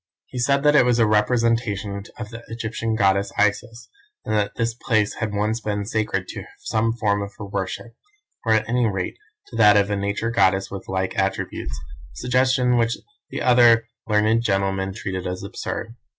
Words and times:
"He 0.25 0.39
said 0.39 0.63
that 0.63 0.73
it 0.75 0.83
was 0.83 0.97
a 0.97 1.05
representation 1.05 2.01
of 2.17 2.29
the 2.29 2.43
Egyptian 2.47 2.95
goddess, 2.95 3.31
Isis, 3.37 3.87
and 4.25 4.33
that 4.33 4.55
this 4.55 4.73
place 4.73 5.13
had 5.19 5.31
once 5.31 5.61
been 5.61 5.85
sacred 5.85 6.27
to 6.29 6.45
some 6.57 6.93
form 6.93 7.21
of 7.21 7.33
her 7.37 7.45
worship, 7.45 7.95
or 8.43 8.53
at 8.53 8.67
any 8.67 8.87
rate 8.87 9.17
to 9.49 9.55
that 9.57 9.77
of 9.77 9.91
a 9.91 9.95
Nature 9.95 10.31
goddess 10.31 10.71
with 10.71 10.87
like 10.87 11.15
attributes, 11.19 11.77
a 12.15 12.15
suggestion 12.15 12.77
which 12.79 12.97
the 13.29 13.43
other 13.43 13.89
learned 14.07 14.41
gentlemen 14.41 14.91
treated 14.95 15.27
as 15.27 15.43
absurd. 15.43 15.93